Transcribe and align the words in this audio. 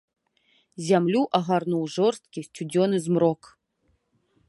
Зямлю 0.87 1.21
агарнуў 1.41 1.83
жорсткі 1.99 2.39
сцюдзёны 2.49 2.95
змрок. 3.09 3.41